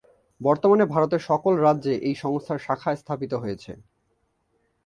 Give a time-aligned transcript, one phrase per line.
[0.41, 3.71] বর্তমানে ভারতের সকল রাজ্যে এই সংস্থার শাখা স্থাপিত হয়েছে।